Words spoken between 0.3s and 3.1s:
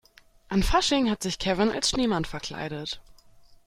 An Fasching hat sich Kevin als Schneemann verkleidet.